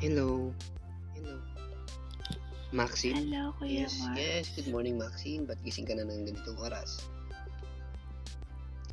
[0.00, 0.48] Hello.
[1.12, 1.36] Hello.
[2.72, 3.28] Maxine?
[3.28, 4.16] Hello, Kuya Yes, Mark.
[4.16, 4.48] yes.
[4.56, 5.44] Good morning, Maxine.
[5.44, 7.04] Ba't gising ka na ng ganitong oras?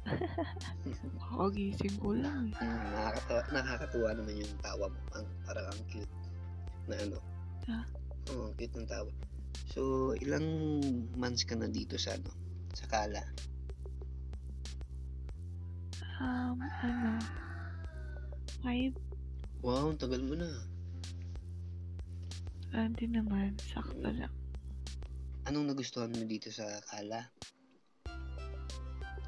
[1.24, 2.52] Kakagising ko lang.
[2.60, 5.00] Hmm, nakakatawa, nakakatuwa naman yung tawa mo.
[5.16, 6.12] Ang, parang ang cute
[6.92, 7.24] na ano.
[7.72, 7.88] Ah.
[8.36, 9.08] Oo, cute ng tawa.
[9.72, 10.44] So, ilang
[11.16, 12.36] months ka na dito sa ano?
[12.76, 13.24] Sa Kala?
[16.20, 17.16] Um, ano,
[18.60, 18.92] five,
[19.64, 20.52] Wow, ang tagal mo na.
[22.86, 24.34] Hindi naman, sakto lang.
[25.48, 27.24] Anong nagustuhan mo dito sa Kala?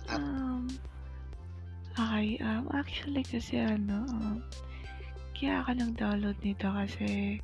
[0.10, 0.20] App.
[0.20, 0.68] Um,
[1.96, 4.38] okay, um, actually kasi ano, um,
[5.38, 7.40] kaya ako nag-download nito kasi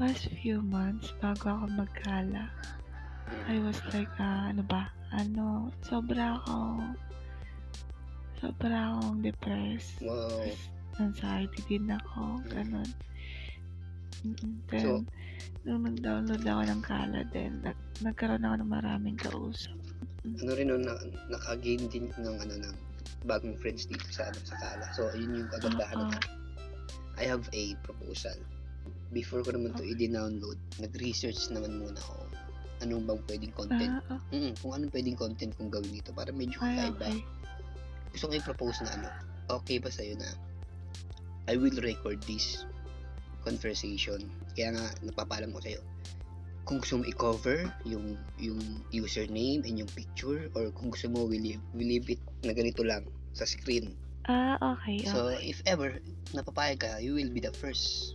[0.00, 2.48] past few months bago ako magkala,
[3.50, 6.96] I was like, ah, ano ba, ano, sobra akong,
[8.40, 10.00] sobra akong depressed.
[10.00, 10.48] Wow.
[11.00, 12.88] anxiety din ako, ganun.
[14.22, 14.52] Mm-mm.
[14.68, 15.04] Then, So-
[15.62, 19.74] nung nag-download ako ng Kala din, nag nagkaroon ako ng maraming kausap.
[20.22, 20.94] Ano rin nun, na,
[21.28, 22.74] naka-gain din ng ano ng
[23.24, 24.86] bagong friends dito sa ano sa Kala.
[24.94, 26.10] So, yun yung kagandahan Oo.
[26.10, 26.24] ng
[27.18, 28.34] I have a proposal.
[29.12, 29.94] Before ko naman to Okay.
[30.00, 32.24] i-download, nag-research naman muna ako
[32.80, 33.94] anong bang pwedeng content.
[34.02, 37.06] Ah, oh, Mm, kung anong pwedeng content kong gawin dito para medyo ay, kakaiba.
[37.06, 37.18] okay.
[38.10, 39.08] Gusto ko i-propose na ano,
[39.52, 40.26] okay ba sa'yo na
[41.46, 42.64] I will record this
[43.42, 44.22] conversation.
[44.54, 45.82] Kaya nga, napapalam ko sa'yo.
[46.62, 51.36] Kung gusto mo i-cover yung, yung username and yung picture or kung gusto mo, we
[51.36, 53.02] leave, we leave it na ganito lang
[53.34, 53.98] sa screen.
[54.24, 55.50] Ah, okay, So, okay.
[55.50, 55.98] if ever
[56.30, 58.14] napapayag ka, you will be the first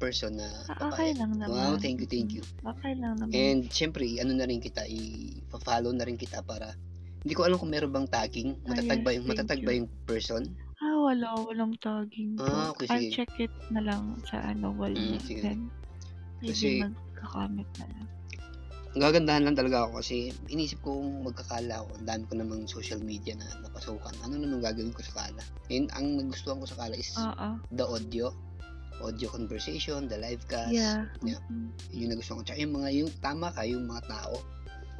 [0.00, 1.20] person na Ah, okay papayag.
[1.20, 1.52] lang naman.
[1.52, 2.40] Wow, thank you, thank you.
[2.64, 3.36] Okay lang naman.
[3.36, 6.72] And syempre, ano na rin kita, i-follow na rin kita para
[7.20, 10.48] hindi ko alam kung meron bang tagging, Ah, matatag ba yung matatag ba yung person?
[11.08, 12.44] Ah, wala, walang tagging po.
[12.44, 13.14] Ah, okay, I'll sige.
[13.16, 15.20] check it na lang sa ano, wall Mm, niya.
[15.24, 15.40] sige.
[15.40, 15.60] Then,
[16.38, 18.06] maybe Kasi- magka-comment na lang.
[18.98, 22.98] Gagandahan lang talaga ako kasi inisip ko kung magkakala ako, ang dami ko namang social
[22.98, 24.10] media na napasukan.
[24.24, 25.42] Ano naman gagawin ko sa kala?
[25.68, 27.48] And ang nagustuhan ko sa kala is Oo.
[27.70, 28.32] the audio,
[28.98, 30.72] audio conversation, the live cast.
[30.72, 31.04] Yeah.
[31.22, 31.38] Yeah.
[31.46, 31.70] mm-mm.
[31.94, 32.44] Yun nagustuhan ko.
[32.48, 34.34] Tsaka yung mga, yung tama ka, yung mga tao.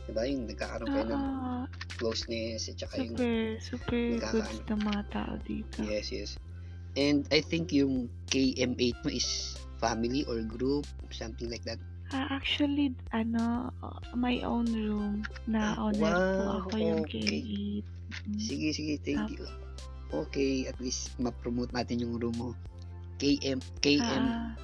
[0.07, 0.23] Diba?
[0.25, 1.57] Yung nagkakaroon kayo ng Oo.
[1.99, 4.33] Closeness at saka yung Super, super nagkakaano.
[4.33, 5.77] goods ng mga tao dito.
[5.83, 6.31] Yes, yes.
[6.95, 9.27] And I think yung KM8 mo is
[9.79, 11.79] family or group, something like that.
[12.09, 13.69] Ah, actually, ano,
[14.17, 17.21] my own room na Ah, owner po wow, ako yung okay.
[17.21, 17.85] K8.
[18.09, 18.39] Mm.
[18.41, 19.45] Sige, sige, thank you.
[20.09, 22.51] Okay, at least ma-promote natin yung room mo.
[23.21, 24.57] KM, KM8 Ah,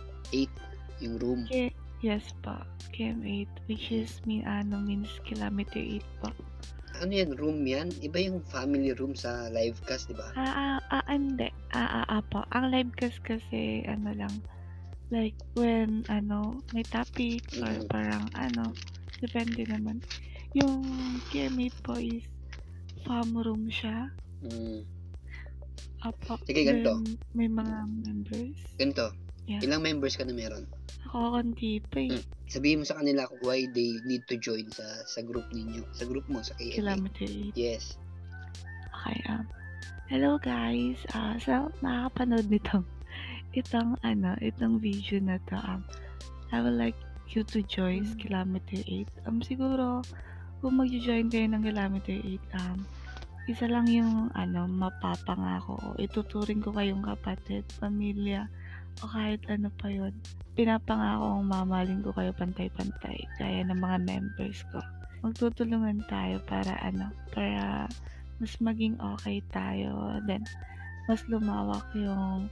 [1.05, 1.45] yung room.
[1.45, 1.69] K,
[2.01, 2.57] yes po,
[2.91, 6.33] KM8, which is mean, ano, means kilometer 8 po.
[7.03, 7.91] Ano yan, room yan?
[7.99, 10.31] Iba yung family room sa live cast, di ba?
[10.39, 11.51] Ah, ah, ah, hindi.
[11.75, 12.47] Ah, ah, ah po.
[12.55, 14.35] Ang live cast kasi, ano lang,
[15.11, 17.91] like, when, ano, may topic, or Mhm.
[17.91, 18.71] parang, ano,
[19.19, 19.99] depende naman.
[20.55, 20.87] Yung
[21.35, 22.23] KM8 po is,
[23.03, 24.15] farm room siya.
[24.47, 24.87] Mm.
[26.05, 26.39] Apo.
[26.47, 27.01] Sige, ganito.
[27.35, 28.59] May mga members.
[28.79, 29.11] Ganito,
[29.45, 29.61] Yeah.
[29.61, 30.65] ilang members ka na meron?
[31.09, 32.17] Ako, konti pa eh.
[32.17, 32.25] Mm.
[32.49, 36.09] Sabihin mo sa kanila kung why they need to join sa sa group ninyo, sa
[36.09, 36.81] group mo, sa KM8.
[36.81, 37.53] Kilometer 8.
[37.57, 38.01] Yes.
[39.05, 39.45] Okay, um,
[40.09, 40.97] hello guys.
[41.13, 42.89] Ah, sa makakapanood nitong,
[43.61, 45.85] itong, ano, itong video na to, um,
[46.49, 46.97] I would like
[47.29, 48.21] you to join Mm.
[48.21, 49.29] Kilometer 8.
[49.29, 50.01] Um, siguro,
[50.65, 52.81] kung mag-join kayo ng Kilometer 8, um,
[53.45, 55.89] isa lang yung, ano, mapapangako ko.
[56.01, 58.49] Ituturing ko kayong kapatid, pamilya,
[59.03, 60.15] o kahit ano pa yon
[60.55, 64.79] Pinapangako kong mamaling ko kayo pantay-pantay, gaya ng mga members ko.
[65.27, 67.91] Magtutulungan tayo para, ano, para
[68.39, 70.23] mas maging okay tayo.
[70.31, 70.47] Then,
[71.11, 72.47] mas lumawak yung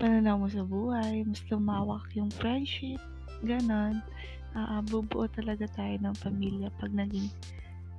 [0.00, 2.96] pananaw mo sa buhay, mas lumawak yung friendship,
[3.44, 4.00] ganon.
[4.56, 7.28] Ah, bubuo talaga tayo ng pamilya pag naging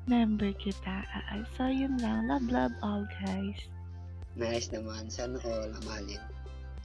[0.10, 1.06] member kita.
[1.06, 2.26] Ah, so, yun lang.
[2.26, 3.62] Love, love all, guys.
[4.34, 5.06] Nice naman.
[5.14, 6.18] Sana all amalin.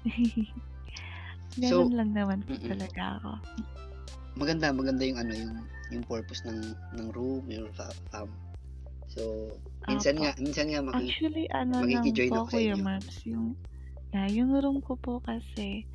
[1.59, 2.69] ganon So, lang naman po mm-mm.
[2.71, 3.33] talaga ako.
[4.35, 5.55] Maganda, maganda yung ano, yung
[5.95, 8.27] yung purpose ng ng room, yung fa- fam.
[9.15, 9.53] So,
[9.87, 10.25] minsan Apo.
[10.27, 12.77] nga, minsan nga maki Actually, ano makikijoin ako sa inyo.
[12.83, 13.47] Marbs, yung,
[14.11, 15.87] yeah, yung room ko po kasi,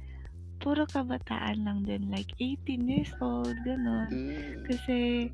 [0.63, 4.07] puro kabataan lang din, like 18 years old, ganon.
[4.07, 5.27] Mm, Kasi,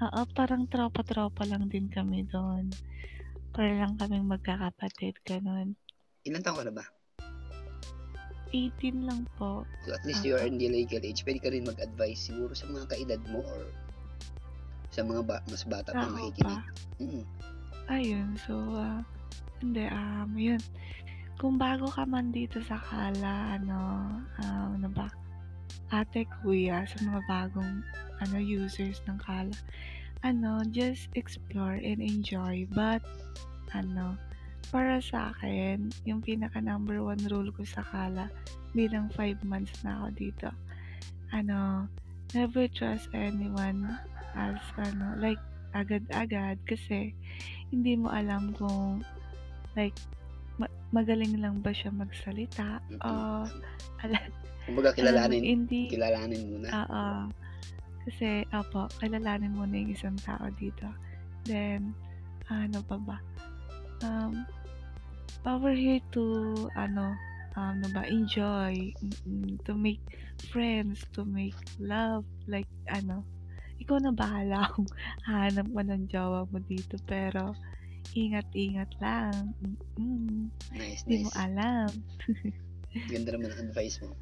[0.00, 2.72] oo, parang tropa-tropa lang din kami doon.
[3.52, 5.76] Para lang kaming magkakapatid, ganon.
[6.24, 6.84] ilan taon ka na ba?
[8.56, 9.68] 18 lang po.
[9.84, 11.22] So, at least you are in the legal age.
[11.22, 13.68] Pwede ka rin mag-advise siguro sa mga kaedad mo or
[14.88, 16.40] sa mga ba- mas bata pa makikinig.
[16.40, 16.56] pa.
[16.96, 17.24] Mm.
[17.86, 19.04] Ayun, so, ah,
[19.60, 20.62] hindi, um, yun.
[21.36, 23.78] kung bago ka man dito sa Kala, ano,
[24.40, 25.12] ah, ano ba,
[25.92, 27.84] ate, kuya, sa mga bagong
[28.24, 29.52] ano, users ng Kala,
[30.24, 32.64] ano, just explore and enjoy.
[32.72, 33.04] But,
[33.76, 34.16] ano,
[34.68, 38.28] para sa akin, yung pinaka number one rule ko sa Kala,
[38.72, 40.48] bilang 5 months na ako dito,
[41.30, 41.86] ano,
[42.32, 43.86] never trust anyone
[44.34, 45.40] as, ano, like,
[45.72, 47.12] agad-agad kasi
[47.68, 49.04] hindi mo alam kung
[49.76, 49.92] like
[50.56, 53.04] ma- magaling lang ba siya magsalita Mm-mm.
[53.04, 53.44] o
[54.00, 54.18] ala,
[54.64, 55.92] Kumbaga, kilalanin, hindi.
[55.92, 56.68] Kilalanin muna.
[56.72, 57.04] oo.
[58.08, 60.88] Kasi opo kilalanin mo na yung isang tao dito.
[61.44, 61.92] Then
[62.48, 63.18] ano pa ba
[64.02, 64.44] um
[65.46, 67.14] over here to ano
[67.56, 68.92] um, ano ba enjoy
[69.64, 70.02] to make
[70.52, 73.24] friends to make love like ano
[73.80, 74.88] ikaw na bahala kung
[75.24, 77.54] hanap mo ng jowa mo dito pero
[78.16, 79.54] ingat-ingat lang
[79.96, 81.40] mm Nice, hindi mo nice.
[81.40, 81.88] alam
[83.12, 84.12] Ganda naman ang advice mo.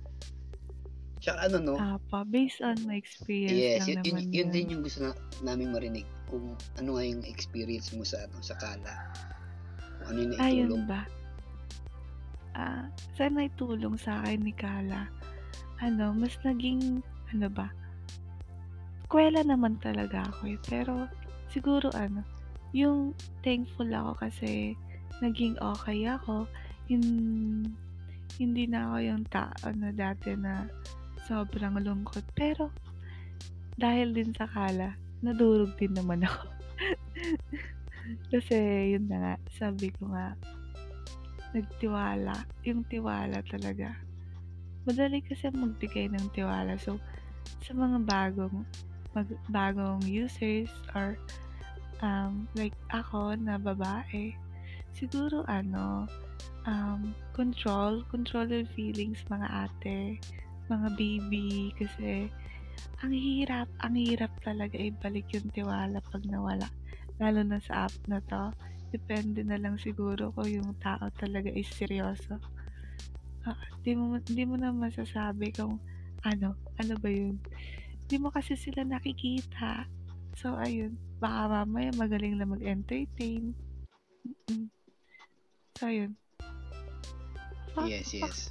[1.22, 1.74] Tsaka ano, no?
[1.80, 5.10] apa based on my experience Yes, lang yun, yun, naman yun din yung gusto na,
[5.40, 8.92] namin marinig kung ano nga yung experience mo sa ano sa Kala.
[10.08, 10.44] Ano yung naitulong.
[10.44, 11.02] Ayun ba?
[12.54, 12.86] Ah,
[13.18, 15.10] saan naitulong sa akin ni Kala?
[15.82, 17.02] Ano, mas naging,
[17.34, 17.68] ano ba?
[19.10, 20.58] Kwela naman talaga ako eh.
[20.62, 21.10] Pero,
[21.50, 22.22] siguro ano,
[22.74, 24.78] yung thankful ako kasi
[25.18, 26.46] naging okay ako.
[26.86, 27.74] Hin-
[28.38, 30.66] hindi na ako yung tao na dati na
[31.26, 32.22] sobrang lungkot.
[32.34, 32.70] Pero,
[33.74, 36.46] dahil din sa Kala, nadurog din naman ako.
[38.28, 38.56] kasi,
[38.96, 40.36] yun na nga, sabi ko nga,
[41.54, 42.34] nagtiwala.
[42.66, 43.94] Yung tiwala talaga.
[44.84, 46.76] Madali kasi magbigay ng tiwala.
[46.76, 46.98] So,
[47.64, 48.66] sa mga bagong
[49.14, 51.16] mag, bagong users or
[52.02, 54.34] um, like ako na babae,
[54.92, 56.10] siguro ano,
[56.66, 60.18] um, control, control your feelings mga ate,
[60.68, 62.28] mga baby, kasi
[63.04, 66.66] ang hirap, ang hirap talaga ibalik yung tiwala pag nawala.
[67.18, 68.50] Lalo na sa app na to.
[68.94, 72.38] Depende na lang siguro kung yung tao talaga is seryoso.
[73.44, 75.76] Ah, di mo, di mo na masasabi kung
[76.24, 77.36] ano, ano ba yun.
[78.08, 79.84] Di mo kasi sila nakikita.
[80.38, 80.96] So, ayun.
[81.20, 83.52] Baka mamaya magaling na mag-entertain.
[84.24, 84.66] Mm-mm.
[85.76, 86.16] So, ayun.
[87.74, 88.48] Fuck, Yes, yes.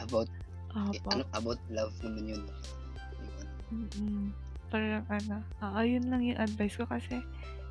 [0.00, 0.28] About,
[0.74, 1.08] eh, Opo.
[1.12, 2.42] ano, about love naman yun.
[2.48, 4.30] Yung ano, Mm.
[4.70, 7.22] Parang ano, oo, yun lang yung advice ko kasi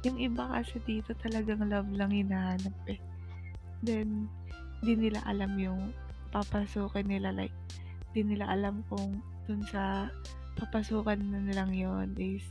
[0.04, 3.00] yung iba kasi dito talagang love lang hinahanap eh.
[3.84, 4.28] Then,
[4.84, 5.96] di nila alam yung
[6.36, 7.56] papasukin nila like,
[8.12, 10.12] di nila alam kung dun sa
[10.60, 12.44] papasukan na nilang yon is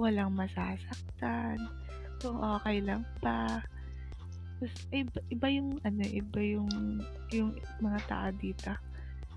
[0.00, 1.60] walang masasaktan,
[2.20, 3.60] kung okay lang pa.
[4.58, 6.70] Tapos, iba, iba yung ano, iba yung
[7.30, 8.72] yung mga tao dito.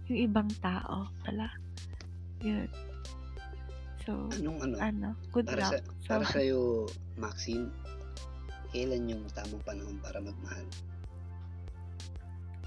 [0.09, 1.51] Yung ibang tao pala.
[2.41, 2.90] Yun.
[4.11, 5.71] So, anong ano, ano, good para luck.
[5.71, 6.59] sa, So, para sa'yo,
[7.15, 7.71] Maxine,
[8.75, 10.67] kailan yung tamang panahon para magmahal?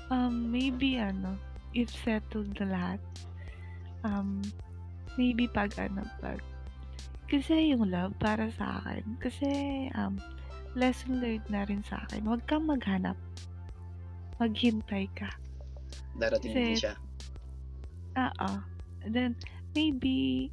[0.09, 1.37] um, maybe ano,
[1.73, 3.01] if settled na lahat,
[4.05, 4.41] um,
[5.17, 6.41] maybe pag ano, pag,
[7.29, 9.49] kasi yung love para sa akin, kasi,
[9.97, 10.17] um,
[10.77, 13.17] lesson learned na rin sa akin, huwag kang maghanap.
[14.41, 15.29] Maghintay ka.
[16.17, 16.95] Darating Kasi- din siya.
[18.17, 18.51] Oo.
[19.05, 19.37] Then,
[19.75, 20.49] maybe,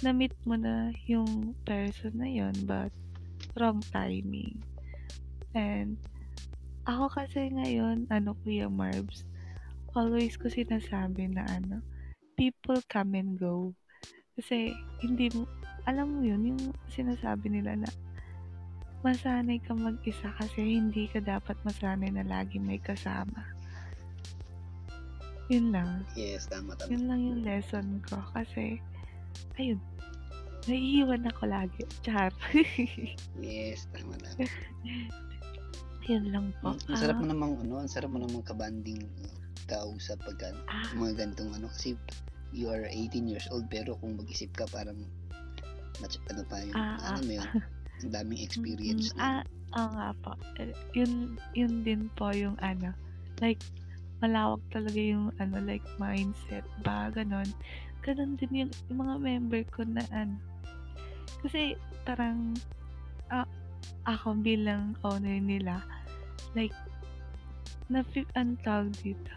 [0.00, 2.92] na-meet mo na yung person na yon but
[3.56, 4.60] wrong timing.
[5.52, 5.98] And,
[6.86, 9.26] ako kasi ngayon, ano Kuya Marbs,
[9.92, 11.82] always ko sinasabi na ano,
[12.38, 13.74] people come and go.
[14.38, 14.72] Kasi,
[15.04, 15.44] hindi mo,
[15.84, 17.90] alam mo yun, yung sinasabi nila na,
[19.00, 23.44] masanay ka mag-isa kasi hindi ka dapat masanay na lagi may kasama.
[25.50, 26.06] Yun lang.
[26.14, 26.94] Yes, tama, tama.
[26.94, 28.22] Yun lang yung lesson ko.
[28.30, 28.78] Kasi,
[29.58, 29.82] ayun,
[30.66, 31.82] naiiwan ako lagi.
[32.02, 32.30] Char.
[33.38, 34.44] Yes, tama, tama.
[36.04, 36.74] yun lang po.
[36.74, 39.32] Ang, ang sarap Ah, mo namang, ano, ang sarap mo namang kabanding uh,
[39.70, 41.94] kausap pag ano, ah, mga gantong ano, kasi
[42.50, 44.98] you are 18 years old, pero kung mag-isip ka, parang,
[46.02, 47.48] much, ano pa yung, Ah, ano mo yun,
[48.02, 49.22] ang daming experience mm, na.
[49.22, 49.42] ah,
[49.78, 50.32] oo nga po.
[50.58, 52.90] Eh, Yun, yun din po yung ano,
[53.38, 53.62] like,
[54.18, 57.46] malawak talaga yung ano, like, mindset ba, ganon.
[58.02, 60.36] Ganon din yung, yung mga member ko na ano.
[61.40, 62.56] Kasi, parang,
[63.32, 63.48] ah,
[64.04, 65.84] ako bilang owner nila,
[66.56, 66.74] like,
[67.90, 68.06] na
[68.38, 69.34] ang tawag dito.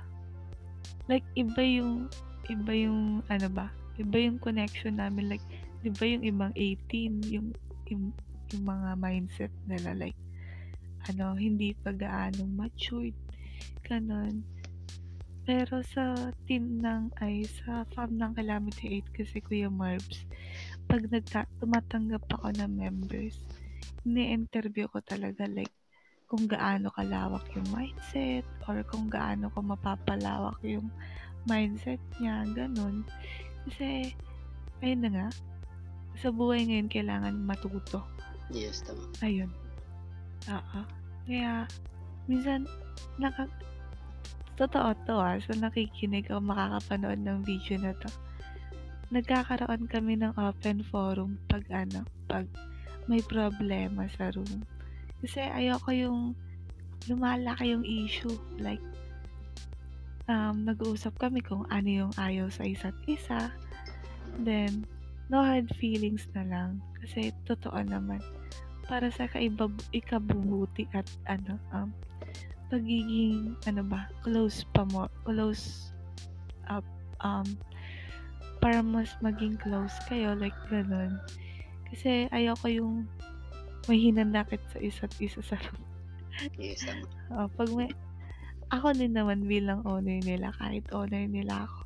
[1.10, 2.08] Like, iba yung,
[2.48, 3.68] iba yung, ano ba,
[3.98, 5.46] iba yung connection namin, like,
[5.84, 7.50] di ba yung ibang 18, yung,
[7.92, 8.14] yung,
[8.54, 10.18] yung mga mindset nila, like,
[11.12, 13.16] ano, hindi pa gaano matured.
[13.84, 14.44] gano'n.
[15.44, 20.24] Pero sa team ng ay sa farm ng Calamity 8 kasi Kuya Marbs,
[20.88, 23.36] 'pag nagta tumatanggap ako ng members,
[24.04, 25.72] ini-interview ko talaga like
[26.28, 30.90] kung gaano kalawak yung mindset or kung gaano ko mapapalawak yung
[31.46, 33.06] mindset niya, gano'n.
[33.68, 34.10] Kasi
[34.82, 35.28] ayun na nga,
[36.18, 38.02] sa buhay ngayon kailangan matuto.
[38.54, 39.02] Yes, tama.
[39.22, 39.50] Ayun.
[40.50, 40.82] Oo.
[41.24, 41.66] Kaya
[42.28, 42.68] minsan
[43.18, 43.48] naka
[44.60, 48.10] totoo 'to, ah, sa nakikinig o makakapanood ng video na 'to.
[49.14, 52.50] Nagkakaroon kami ng open forum 'pag ano, 'pag
[53.06, 54.66] may problema sa room.
[55.22, 56.20] Kasi ayoko yung
[57.06, 58.82] lumalaki yung issue like
[60.28, 63.52] um, nag-uusap kami kung ano yung ayaw sa isa't isa.
[64.42, 64.88] Then,
[65.30, 66.70] no hard feelings na lang.
[67.04, 68.24] Kasi totoo naman.
[68.88, 71.90] Para sa kaibab ikabubuti at ano, um,
[72.68, 75.94] pagiging, ano ba, close pa mo, close
[76.68, 76.88] up,
[77.22, 77.46] um,
[78.64, 81.20] para mas maging close kayo, like ganun.
[81.92, 83.04] Kasi ayoko yung
[83.92, 85.84] may hinanakit sa isa't isa sa room.
[86.58, 87.06] Yes, tama.
[87.36, 87.92] Oo, pag may
[88.74, 91.86] ako din naman bilang owner nila, kahit owner nila ako,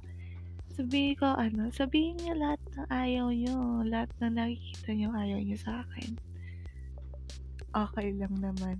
[0.72, 5.57] sabihin ko ano, sabihin niyo lahat ng ayaw niyo, lahat ng nakikita niyo ayaw niyo
[5.60, 6.15] sa akin.
[7.75, 8.79] Okay lang naman.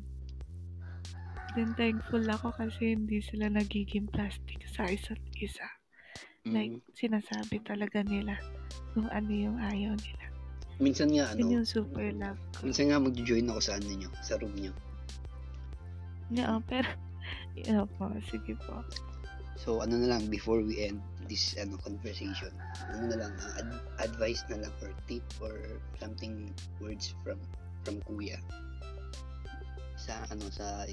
[1.58, 5.68] Then thankful ako kasi hindi sila nagiging plastic sa isa't isa.
[6.48, 6.82] Like, Mm.
[6.94, 8.38] sinasabi talaga nila
[8.94, 10.25] kung ano yung ayaw nila.
[10.77, 12.70] Minsan nga Yun ano, yung super love ko.
[12.70, 14.74] minsan nga magjo-join ako sa ano niyo, sa room niyo.
[16.34, 16.89] Oo, pero,
[17.58, 18.84] yun po, sige po.
[19.58, 22.54] So ano na lang before we end this ano conversation.
[22.94, 27.42] Ano na lang uh, ad- advice na lang or tip or something words from
[27.82, 28.38] from kuya
[29.98, 30.86] sa ano sa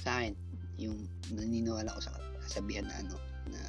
[0.00, 0.32] sa akin
[0.80, 0.96] yung
[1.28, 3.14] naniniwala ko sa kasabihan na ano
[3.52, 3.60] na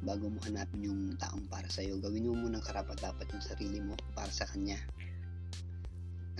[0.00, 3.78] bago mo hanapin yung taong para sa iyo, gawin mo muna karapat dapat yung sarili
[3.84, 4.80] mo para sa kanya.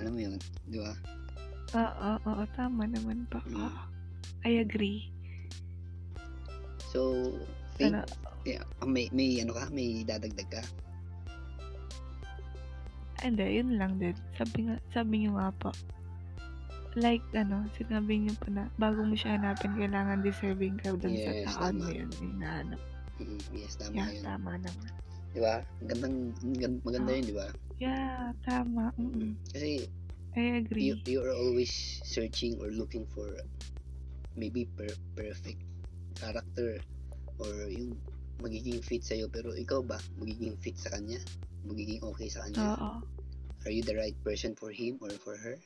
[0.00, 0.92] Alam mo yun, di ba?
[1.76, 3.38] Oo, oo, tama naman po.
[3.44, 3.68] Mm.
[4.48, 5.12] I agree.
[6.90, 7.30] So,
[7.76, 8.02] faith, Ano,
[8.48, 10.62] yeah, may, may ano ka, may dadagdag ka?
[13.20, 14.16] hindi, yun lang din.
[14.32, 15.70] Sabi nga, sabi niyo nga po.
[16.96, 21.46] Like, ano, sinabi niyo pa na, bago mo siya hanapin, kailangan deserving ka dun Yes,
[21.52, 22.10] sa taon mo yun.
[22.18, 22.80] Hinahanap.
[23.20, 24.24] Mm, yes, tama Yeah, yun.
[24.24, 24.90] tama naman.
[25.30, 25.54] Di ba?
[25.84, 26.16] Gandang,
[26.56, 27.16] gan- maganda Ah.
[27.20, 27.48] yun, di ba?
[27.76, 28.84] Yeah, tama.
[28.96, 29.36] Mm-mm.
[29.52, 29.84] Kasi
[30.32, 30.88] I agree.
[30.88, 31.68] you, you are always
[32.08, 33.28] searching or looking for
[34.32, 35.60] maybe per- perfect
[36.16, 36.80] character
[37.36, 38.00] or yung
[38.40, 39.28] magiging fit sa'yo.
[39.28, 40.00] Pero ikaw ba?
[40.16, 41.20] Magiging fit sa kanya?
[41.68, 42.72] Magiging okay sa kanya?
[42.72, 42.90] Oo.
[43.68, 45.60] Are you the right person for him or for her?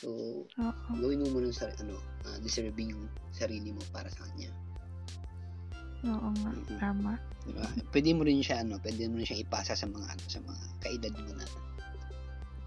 [0.00, 0.08] So,
[0.48, 0.92] Oo.
[0.96, 3.04] gawin mo muna sa ano, ah, deserving yung
[3.36, 4.48] sarili mo para sa kanya.
[6.06, 6.78] Oo nga, Mm-mm.
[6.80, 7.12] tama.
[7.44, 7.64] Diba?
[7.92, 10.62] Pwede mo rin siya ano, pwede mo rin siyang ipasa sa mga ano, sa mga
[10.80, 11.46] kaedad mo na.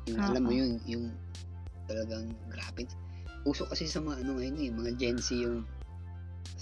[0.10, 1.06] Yung alam mo yung yung
[1.88, 2.90] talagang grabe.
[3.44, 5.62] Uso kasi sa mga ano ngayon eh, mga Gen Z yung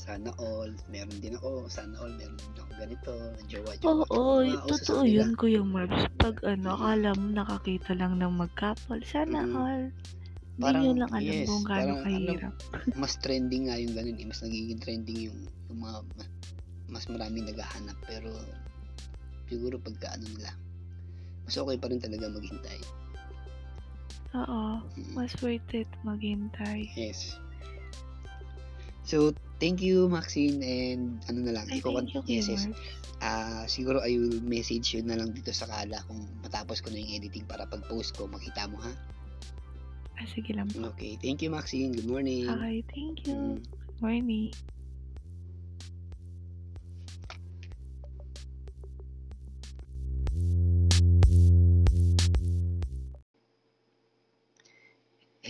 [0.01, 3.11] sana all, meron din ako, sana all, meron din ako ganito,
[3.45, 4.01] jowa, jowa.
[4.09, 6.09] Oo, uso sa totoo yun, Kuya Marbs.
[6.17, 9.53] Pag ano, akala mo nakakita lang ng mag-couple, sana Mm.
[9.53, 9.83] all.
[10.57, 12.53] Hindi Parang, nyo lang alam yes, kung gaano ano, kahirap.
[12.97, 15.97] Mas trending nga yung ganun eh, mas nagiging trending yung, yung mga
[16.91, 18.29] mas maraming naghahanap pero
[19.47, 20.51] siguro pagka ano nila
[21.47, 22.79] mas okay pa rin talaga maghintay.
[24.31, 25.11] Oo, Mm.
[25.11, 26.87] mas worth it maghintay.
[26.95, 27.35] Yes.
[29.03, 32.63] So, thank you, Maxine, and ano na lang, Ay, ikaw, thank you, yes, yes.
[33.19, 37.03] Ah, siguro I will message you na lang dito sa Kala kung matapos ko na
[37.03, 38.93] yung editing para pag-post ko, makita mo, ha?
[40.15, 40.95] Ah, sige lang po.
[40.95, 41.91] Okay, thank you, Maxine.
[41.91, 42.47] Good morning.
[42.47, 43.59] Okay, thank you.
[43.59, 43.61] Mm.
[43.99, 44.49] Morning.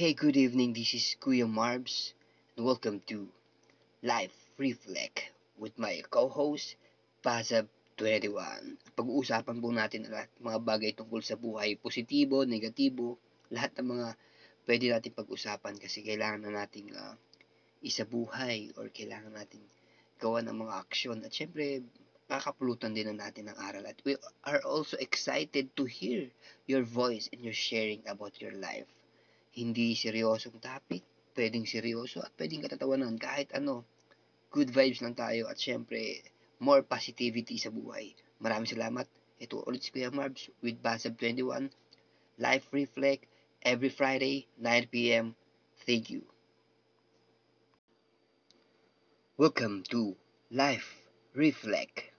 [0.02, 0.74] Hey, good evening.
[0.74, 2.18] This is Kuya Marbs,
[2.58, 3.30] and welcome to
[4.02, 5.30] Life Reflect
[5.62, 6.74] with my co-host,
[7.22, 8.82] Pazab21.
[8.98, 13.22] Pag-uusapan po natin lahat mga bagay tungkol sa buhay, positibo, negatibo,
[13.54, 14.08] lahat ng mga
[14.66, 17.14] pwede natin pag-usapan kasi kailangan na nating ah,
[17.86, 19.62] isabuhay or kailangan natin
[20.18, 21.22] gawa ng mga aksyon.
[21.22, 21.86] At syempre,
[22.26, 23.86] kakapulutan din na natin ng aral.
[23.86, 24.18] At we
[24.50, 26.26] are also excited to hear
[26.66, 28.90] your voice and your sharing about your life
[29.52, 31.04] hindi seryosong topic,
[31.36, 33.84] pwedeng seryoso at pwedeng katatawanan kahit ano.
[34.52, 36.24] Good vibes lang tayo at syempre,
[36.60, 38.16] more positivity sa buhay.
[38.40, 39.08] Maraming salamat.
[39.42, 41.72] Ito ulit si Kuya Marbs with Basab21.
[42.38, 43.26] Life Reflect
[43.64, 45.34] every Friday, 9pm.
[45.88, 46.28] Thank you.
[49.40, 50.14] Welcome to
[50.54, 51.02] Life
[51.34, 52.12] Reflect,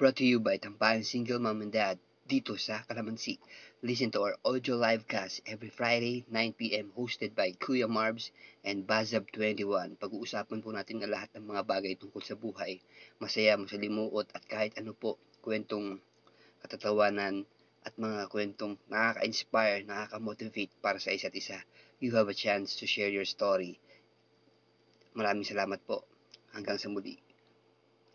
[0.00, 3.38] brought to you by Tambayan Single Mom and Dad dito sa Kalamansi.
[3.86, 8.34] Listen to our audio livecast every Friday, 9pm, hosted by Kuya Marbs
[8.66, 9.94] and Bazab21.
[10.02, 12.82] Pag-uusapan po natin ang lahat ng mga bagay tungkol sa buhay,
[13.22, 16.02] masaya, masalimuot, at kahit ano po, kwentong
[16.66, 17.46] katatawanan
[17.86, 21.62] at mga kwentong nakaka-inspire, nakaka-motivate para sa isa't isa.
[22.02, 23.78] You have a chance to share your story.
[25.14, 26.02] Maraming salamat po.
[26.50, 27.22] Hanggang sa muli.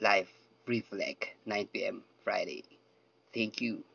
[0.04, 0.28] Live
[0.68, 2.68] Reflect, 9pm, Friday.
[3.34, 3.91] Thank you.